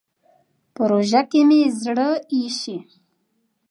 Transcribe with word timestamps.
په 0.73 0.81
روژه 0.89 1.21
کې 1.29 1.41
مې 1.47 1.61
زړه 1.81 2.09
اېشي. 2.33 2.77